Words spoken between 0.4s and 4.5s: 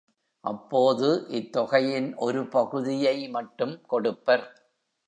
அப்போது இத் தொகையின் ஒரு பகுதியை மட்டும் கொடுப்பர்.